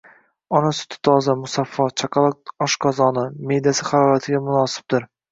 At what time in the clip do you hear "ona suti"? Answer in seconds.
0.59-0.95